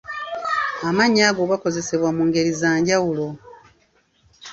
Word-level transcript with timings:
Amannya 0.87 1.23
ago 1.29 1.43
gakozesebwa 1.51 2.09
mu 2.17 2.23
ngeri 2.27 2.51
za 2.59 2.71
njawulo. 2.79 3.27